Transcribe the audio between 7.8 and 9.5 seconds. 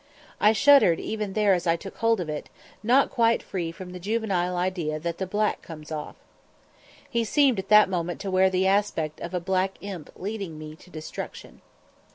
moment to wear the aspect of a